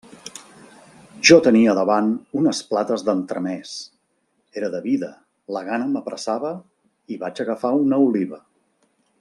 [1.29, 2.07] Jo tenia davant
[2.39, 3.75] unes plates d'entremès,
[4.63, 5.11] era de vida,
[5.59, 6.55] la gana m'apressava,
[7.17, 8.43] i vaig agafar una oliva.